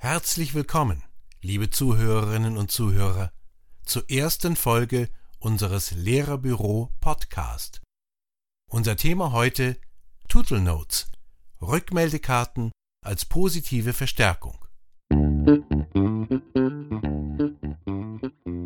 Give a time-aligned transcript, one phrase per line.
[0.00, 1.04] Herzlich willkommen,
[1.42, 3.30] liebe Zuhörerinnen und Zuhörer,
[3.84, 5.08] zur ersten Folge
[5.38, 7.82] unseres Lehrerbüro Podcast.
[8.68, 9.76] Unser Thema heute
[10.26, 11.12] Tutel Notes,
[11.62, 12.72] Rückmeldekarten
[13.04, 14.58] als positive Verstärkung.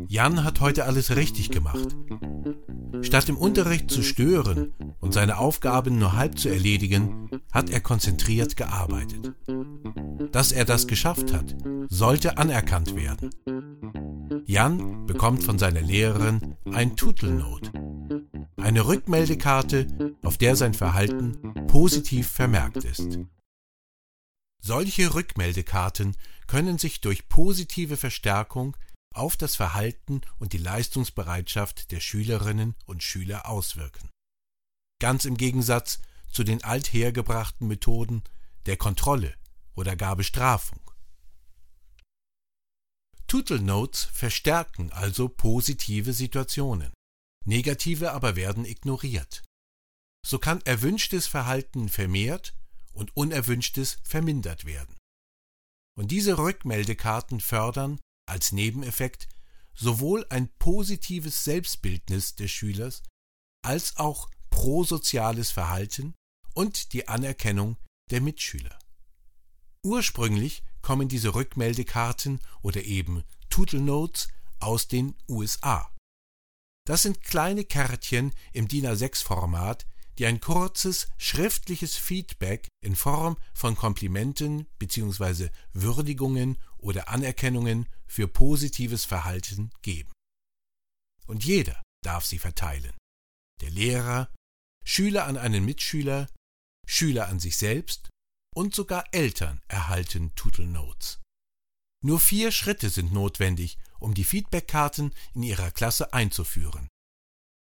[0.07, 1.95] Jan hat heute alles richtig gemacht.
[3.05, 8.55] Statt im Unterricht zu stören und seine Aufgaben nur halb zu erledigen, hat er konzentriert
[8.55, 9.33] gearbeitet.
[10.31, 11.55] Dass er das geschafft hat,
[11.87, 13.29] sollte anerkannt werden.
[14.45, 17.71] Jan bekommt von seiner Lehrerin ein Tutelnote,
[18.57, 21.37] eine Rückmeldekarte, auf der sein Verhalten
[21.67, 23.19] positiv vermerkt ist.
[24.61, 28.75] Solche Rückmeldekarten können sich durch positive Verstärkung
[29.17, 34.09] auf das Verhalten und die Leistungsbereitschaft der Schülerinnen und Schüler auswirken.
[34.99, 35.99] Ganz im Gegensatz
[36.31, 38.23] zu den althergebrachten Methoden
[38.65, 39.35] der Kontrolle
[39.75, 40.79] oder gar Bestrafung.
[43.27, 46.93] Tutelnotes verstärken also positive Situationen,
[47.45, 49.43] negative aber werden ignoriert.
[50.25, 52.53] So kann erwünschtes Verhalten vermehrt
[52.93, 54.95] und unerwünschtes vermindert werden.
[55.97, 59.27] Und diese Rückmeldekarten fördern als Nebeneffekt
[59.73, 63.03] sowohl ein positives Selbstbildnis des Schülers
[63.61, 66.13] als auch prosoziales Verhalten
[66.53, 67.77] und die Anerkennung
[68.09, 68.77] der Mitschüler.
[69.83, 74.29] Ursprünglich kommen diese Rückmeldekarten oder eben Tutelnotes
[74.59, 75.91] aus den USA.
[76.85, 79.85] Das sind kleine Kärtchen im DIN A6-Format,
[80.17, 85.49] die ein kurzes schriftliches Feedback in Form von Komplimenten bzw.
[85.73, 90.11] Würdigungen oder Anerkennungen für positives Verhalten geben.
[91.27, 92.93] Und jeder darf sie verteilen.
[93.61, 94.33] Der Lehrer,
[94.85, 96.29] Schüler an einen Mitschüler,
[96.87, 98.09] Schüler an sich selbst
[98.55, 101.19] und sogar Eltern erhalten Tutelnotes.
[102.03, 106.87] Nur vier Schritte sind notwendig, um die Feedbackkarten in Ihrer Klasse einzuführen.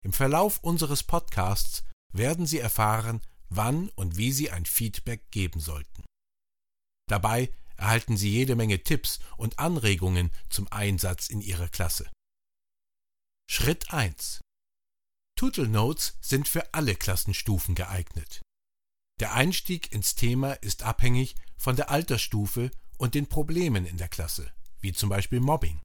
[0.03, 1.84] Im Verlauf unseres Podcasts
[2.18, 6.03] werden Sie erfahren, wann und wie Sie ein Feedback geben sollten.
[7.08, 12.09] Dabei erhalten Sie jede Menge Tipps und Anregungen zum Einsatz in Ihrer Klasse.
[13.50, 14.42] Schritt 1
[15.38, 18.42] Tutelnotes sind für alle Klassenstufen geeignet.
[19.20, 24.52] Der Einstieg ins Thema ist abhängig von der Altersstufe und den Problemen in der Klasse,
[24.80, 25.81] wie zum Beispiel Mobbing.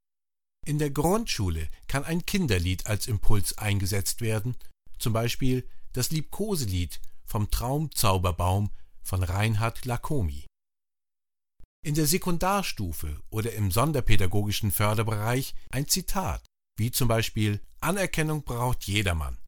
[0.67, 4.57] In der Grundschule kann ein Kinderlied als Impuls eingesetzt werden,
[4.99, 8.71] zum Beispiel das Liebkoselied vom Traumzauberbaum
[9.03, 10.47] von Reinhard Lacomi.
[11.83, 16.45] In der Sekundarstufe oder im sonderpädagogischen Förderbereich ein Zitat,
[16.77, 19.39] wie zum Beispiel Anerkennung braucht jedermann.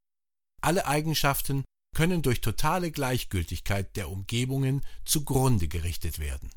[0.62, 1.64] Alle Eigenschaften
[1.94, 6.50] können durch totale Gleichgültigkeit der Umgebungen zugrunde gerichtet werden.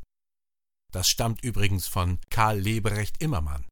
[0.94, 3.66] Das stammt übrigens von Karl Leberecht Immermann,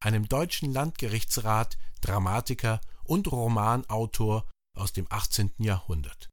[0.00, 5.52] einem deutschen Landgerichtsrat, Dramatiker und Romanautor aus dem 18.
[5.58, 6.28] Jahrhundert.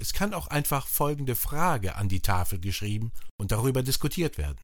[0.00, 4.60] Es kann auch einfach folgende Frage an die Tafel geschrieben und darüber diskutiert werden.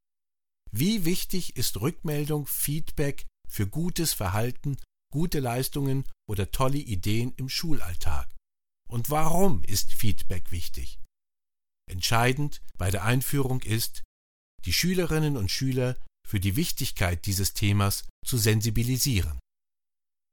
[0.71, 4.77] Wie wichtig ist Rückmeldung, Feedback für gutes Verhalten,
[5.13, 8.35] gute Leistungen oder tolle Ideen im Schulalltag?
[8.91, 10.99] Und warum ist Feedback wichtig?
[11.91, 14.03] Entscheidend bei der Einführung ist,
[14.65, 15.97] die Schülerinnen und Schüler
[16.27, 19.39] für die Wichtigkeit dieses Themas zu sensibilisieren.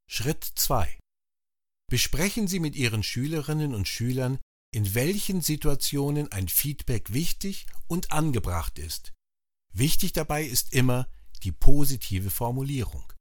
[0.09, 0.99] Schritt 2.
[1.87, 4.39] Besprechen Sie mit Ihren Schülerinnen und Schülern,
[4.73, 9.13] in welchen Situationen ein Feedback wichtig und angebracht ist.
[9.73, 11.07] Wichtig dabei ist immer
[11.43, 13.11] die positive Formulierung.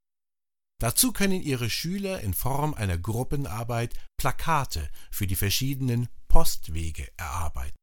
[0.81, 7.77] Dazu können Ihre Schüler in Form einer Gruppenarbeit Plakate für die verschiedenen Postwege erarbeiten.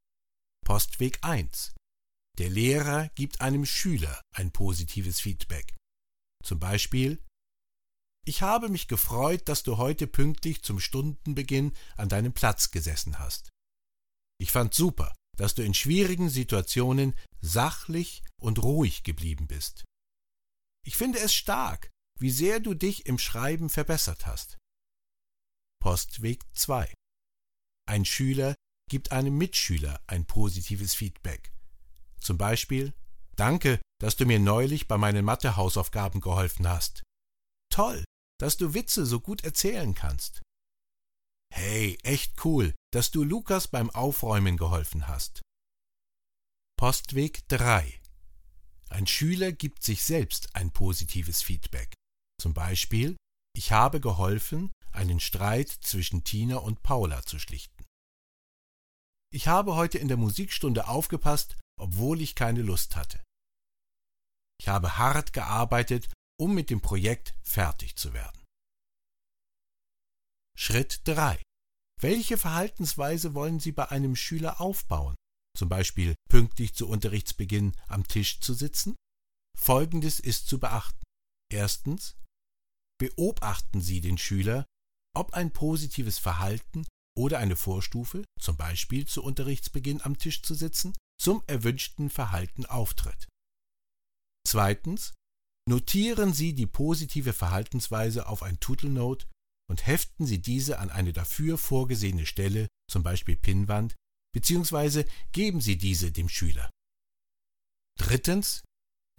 [0.65, 1.73] Postweg 1.
[2.37, 5.75] Der Lehrer gibt einem Schüler ein positives Feedback.
[6.43, 7.23] Zum Beispiel
[8.25, 13.49] ich habe mich gefreut, dass du heute pünktlich zum Stundenbeginn an deinem Platz gesessen hast.
[14.39, 19.83] Ich fand super, dass du in schwierigen Situationen sachlich und ruhig geblieben bist.
[20.85, 21.89] Ich finde es stark,
[22.19, 24.57] wie sehr du dich im Schreiben verbessert hast.
[25.81, 26.93] Postweg 2
[27.87, 28.55] Ein Schüler
[28.89, 31.51] gibt einem Mitschüler ein positives Feedback.
[32.19, 32.93] Zum Beispiel
[33.35, 37.03] Danke, dass du mir neulich bei meinen Mathehausaufgaben geholfen hast.
[37.71, 38.03] Toll,
[38.43, 40.41] dass du Witze so gut erzählen kannst.
[41.53, 45.41] Hey, echt cool, dass du Lukas beim Aufräumen geholfen hast.
[46.77, 48.01] Postweg 3
[48.89, 51.93] Ein Schüler gibt sich selbst ein positives Feedback.
[52.37, 53.15] Zum Beispiel,
[53.55, 57.85] ich habe geholfen, einen Streit zwischen Tina und Paula zu schlichten.
[59.31, 63.23] Ich habe heute in der Musikstunde aufgepasst, obwohl ich keine Lust hatte.
[64.59, 66.09] Ich habe hart gearbeitet,
[66.43, 68.43] um mit dem Projekt fertig zu werden.
[70.57, 71.41] Schritt 3.
[72.01, 75.15] Welche Verhaltensweise wollen Sie bei einem Schüler aufbauen?
[75.57, 78.93] Zum Beispiel pünktlich zu Unterrichtsbeginn am Tisch zu sitzen?
[79.57, 81.01] Folgendes ist zu beachten.
[81.49, 82.17] Erstens.
[82.99, 84.65] Beobachten Sie den Schüler,
[85.15, 86.85] ob ein positives Verhalten
[87.17, 93.29] oder eine Vorstufe, zum Beispiel zu Unterrichtsbeginn am Tisch zu sitzen, zum erwünschten Verhalten auftritt.
[94.45, 95.13] Zweitens.
[95.67, 99.27] Notieren Sie die positive Verhaltensweise auf ein Tutelnote
[99.69, 103.95] und heften Sie diese an eine dafür vorgesehene Stelle, zum Beispiel Pinnwand,
[104.33, 106.69] beziehungsweise geben Sie diese dem Schüler.
[107.97, 108.63] Drittens.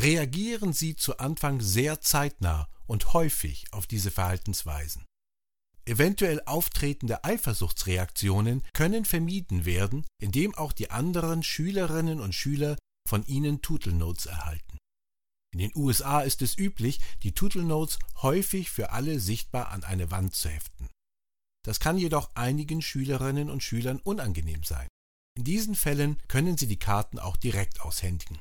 [0.03, 5.05] Reagieren Sie zu Anfang sehr zeitnah und häufig auf diese Verhaltensweisen.
[5.87, 12.77] Eventuell auftretende Eifersuchtsreaktionen können vermieden werden, indem auch die anderen Schülerinnen und Schüler
[13.09, 14.74] von Ihnen Tutelnotes erhalten.
[15.55, 20.35] In den USA ist es üblich, die Tutelnotes häufig für alle sichtbar an eine Wand
[20.35, 20.89] zu heften.
[21.65, 24.89] Das kann jedoch einigen Schülerinnen und Schülern unangenehm sein.
[25.39, 28.41] In diesen Fällen können Sie die Karten auch direkt aushändigen.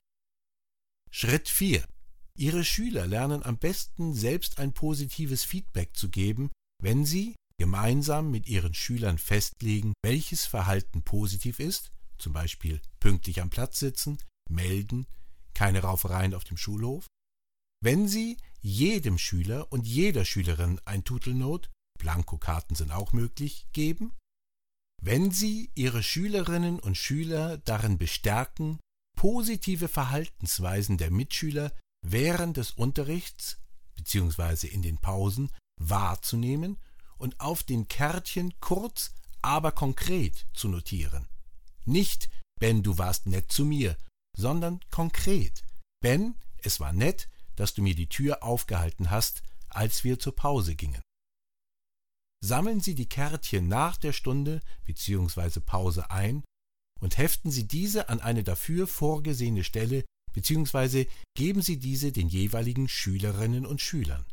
[1.11, 1.87] Schritt 4.
[2.35, 6.49] Ihre Schüler lernen am besten selbst ein positives Feedback zu geben,
[6.81, 13.51] wenn sie gemeinsam mit ihren Schülern festlegen, welches Verhalten positiv ist, zum Beispiel pünktlich am
[13.51, 14.17] Platz sitzen,
[14.49, 15.05] melden,
[15.53, 17.07] keine Raufereien auf dem Schulhof.
[17.81, 21.69] Wenn Sie jedem Schüler und jeder Schülerin ein Tutelnot,
[21.99, 24.13] Blankokarten sind auch möglich, geben.
[25.01, 28.79] Wenn Sie Ihre Schülerinnen und Schüler darin bestärken,
[29.17, 31.73] positive Verhaltensweisen der Mitschüler
[32.05, 33.57] während des Unterrichts
[33.95, 34.67] bzw.
[34.67, 36.77] in den Pausen wahrzunehmen
[37.17, 41.27] und auf den Kärtchen kurz, aber konkret zu notieren.
[41.85, 42.29] Nicht,
[42.59, 43.97] Ben, du warst nett zu mir,
[44.37, 45.63] sondern konkret.
[46.01, 50.75] Ben, es war nett, dass du mir die Tür aufgehalten hast, als wir zur Pause
[50.75, 51.01] gingen.
[52.43, 55.61] Sammeln Sie die Kärtchen nach der Stunde bzw.
[55.61, 56.43] Pause ein
[56.99, 60.03] und heften Sie diese an eine dafür vorgesehene Stelle
[60.33, 61.07] bzw.
[61.35, 64.25] geben Sie diese den jeweiligen Schülerinnen und Schülern.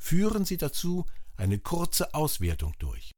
[0.00, 1.06] Führen Sie dazu
[1.36, 3.10] eine kurze Auswertung durch.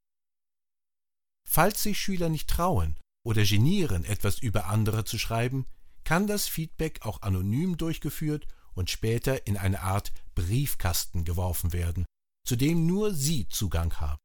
[1.46, 2.96] Falls sich Schüler nicht trauen
[3.26, 5.66] oder genieren, etwas über andere zu schreiben,
[6.05, 12.06] kann das Feedback auch anonym durchgeführt und später in eine Art Briefkasten geworfen werden,
[12.47, 14.20] zu dem nur Sie Zugang haben.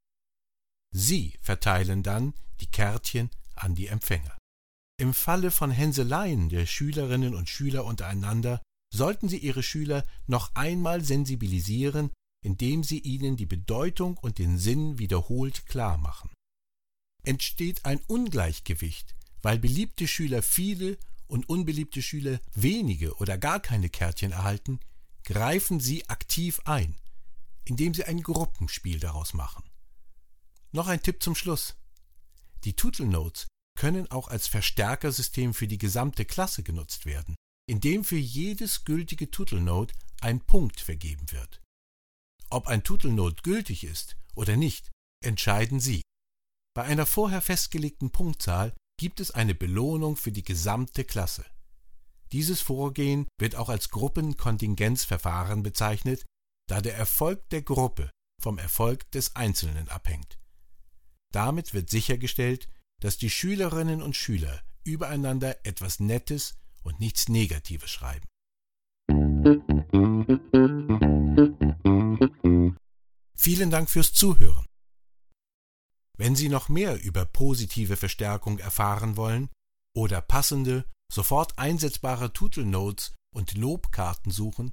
[0.92, 4.38] Sie verteilen dann die Kärtchen an die Empfänger.
[4.98, 8.62] Im Falle von Hänseleien der Schülerinnen und Schüler untereinander
[8.94, 12.12] sollten Sie Ihre Schüler noch einmal sensibilisieren,
[12.46, 16.30] indem Sie ihnen die Bedeutung und den Sinn wiederholt klar machen.
[17.24, 24.32] Entsteht ein Ungleichgewicht, weil beliebte Schüler viele und unbeliebte Schüler wenige oder gar keine Kärtchen
[24.32, 24.80] erhalten,
[25.24, 26.96] greifen Sie aktiv ein,
[27.66, 29.64] indem Sie ein Gruppenspiel daraus machen.
[30.72, 31.76] Noch ein Tipp zum Schluss.
[32.64, 37.36] Die Tutelnotes können auch als Verstärkersystem für die gesamte Klasse genutzt werden,
[37.68, 41.62] indem für jedes gültige Tutelnote ein Punkt vergeben wird.
[42.50, 44.92] Ob ein Tutelnote gültig ist oder nicht,
[45.24, 46.02] entscheiden Sie.
[46.76, 51.46] Bei einer vorher festgelegten Punktzahl gibt es eine Belohnung für die gesamte Klasse.
[52.32, 56.26] Dieses Vorgehen wird auch als Gruppenkontingenzverfahren bezeichnet,
[56.68, 58.10] da der Erfolg der Gruppe
[58.42, 60.40] vom Erfolg des Einzelnen abhängt.
[61.32, 62.68] Damit wird sichergestellt,
[63.02, 68.26] dass die Schülerinnen und Schüler übereinander etwas Nettes und nichts Negatives schreiben.
[73.36, 74.66] Vielen Dank fürs Zuhören.
[76.18, 79.50] Wenn Sie noch mehr über positive Verstärkung erfahren wollen
[79.96, 84.72] oder passende, sofort einsetzbare Tutelnotes und Lobkarten suchen,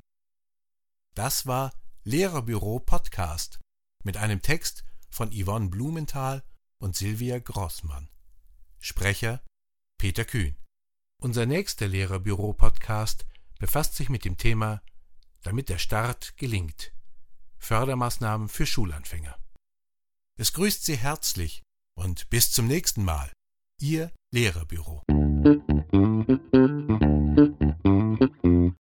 [1.13, 3.59] Das war Lehrerbüro Podcast
[4.03, 6.43] mit einem Text von Yvonne Blumenthal
[6.79, 8.09] und Silvia Grossmann.
[8.79, 9.43] Sprecher
[9.99, 10.55] Peter Kühn.
[11.21, 13.27] Unser nächster Lehrerbüro Podcast
[13.59, 14.81] befasst sich mit dem Thema
[15.43, 16.93] Damit der Start gelingt.
[17.57, 19.37] Fördermaßnahmen für Schulanfänger.
[20.37, 21.61] Es grüßt Sie herzlich
[21.95, 23.31] und bis zum nächsten Mal.
[23.79, 25.03] Ihr Lehrerbüro.